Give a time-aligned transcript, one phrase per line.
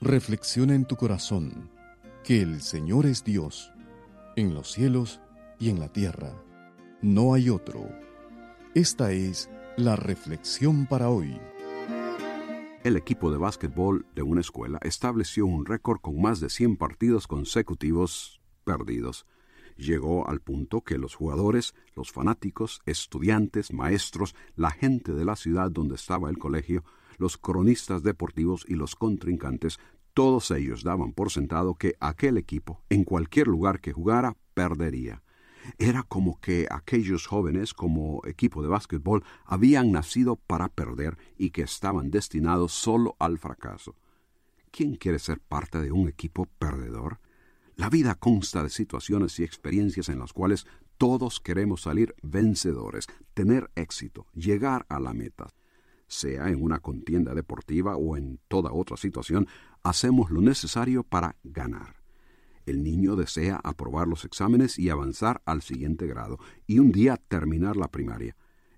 [0.00, 1.70] reflexiona en tu corazón
[2.22, 3.72] que el Señor es Dios,
[4.36, 5.20] en los cielos
[5.58, 6.34] y en la tierra.
[7.00, 7.88] No hay otro.
[8.74, 11.38] Esta es la reflexión para hoy.
[12.84, 17.26] El equipo de básquetbol de una escuela estableció un récord con más de 100 partidos
[17.26, 19.26] consecutivos perdidos.
[19.76, 25.70] Llegó al punto que los jugadores, los fanáticos, estudiantes, maestros, la gente de la ciudad
[25.70, 26.84] donde estaba el colegio,
[27.16, 29.78] los cronistas deportivos y los contrincantes,
[30.14, 35.22] todos ellos daban por sentado que aquel equipo, en cualquier lugar que jugara, perdería.
[35.78, 41.62] Era como que aquellos jóvenes, como equipo de básquetbol, habían nacido para perder y que
[41.62, 43.94] estaban destinados solo al fracaso.
[44.70, 47.18] ¿Quién quiere ser parte de un equipo perdedor?
[47.76, 53.70] La vida consta de situaciones y experiencias en las cuales todos queremos salir vencedores, tener
[53.74, 55.48] éxito, llegar a la meta.
[56.08, 59.48] Sea en una contienda deportiva o en toda otra situación,
[59.82, 61.96] hacemos lo necesario para ganar.
[62.64, 67.76] El niño desea aprobar los exámenes y avanzar al siguiente grado, y un día terminar
[67.76, 68.36] la primaria.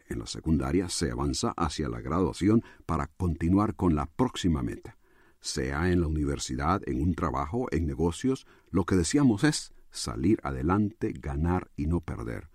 [0.08, 4.96] En la secundaria se avanza hacia la graduación para continuar con la próxima meta.
[5.40, 11.12] Sea en la universidad, en un trabajo, en negocios, lo que deseamos es salir adelante,
[11.18, 12.48] ganar y no perder.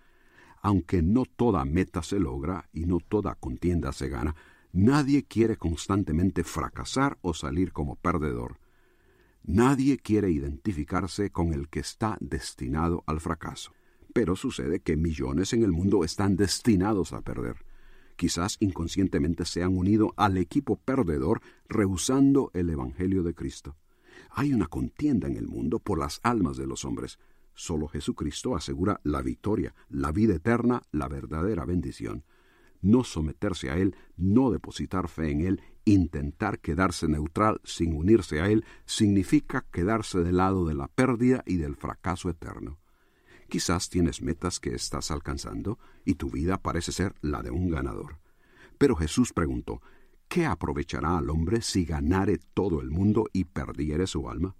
[0.62, 4.36] Aunque no toda meta se logra y no toda contienda se gana,
[4.74, 8.60] nadie quiere constantemente fracasar o salir como perdedor.
[9.46, 13.72] Nadie quiere identificarse con el que está destinado al fracaso.
[14.14, 17.66] Pero sucede que millones en el mundo están destinados a perder.
[18.16, 23.76] Quizás inconscientemente se han unido al equipo perdedor rehusando el Evangelio de Cristo.
[24.30, 27.20] Hay una contienda en el mundo por las almas de los hombres.
[27.54, 32.24] Solo Jesucristo asegura la victoria, la vida eterna, la verdadera bendición.
[32.84, 38.50] No someterse a Él, no depositar fe en Él, intentar quedarse neutral sin unirse a
[38.50, 42.78] Él, significa quedarse del lado de la pérdida y del fracaso eterno.
[43.50, 48.20] Quizás tienes metas que estás alcanzando y tu vida parece ser la de un ganador.
[48.78, 49.82] Pero Jesús preguntó,
[50.28, 54.56] ¿qué aprovechará al hombre si ganare todo el mundo y perdiere su alma?